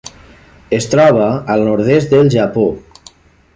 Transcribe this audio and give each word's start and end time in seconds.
Es 0.77 0.87
troba 0.93 1.27
al 1.55 1.67
nord-est 1.69 2.17
del 2.17 2.35
Japó. 2.39 2.67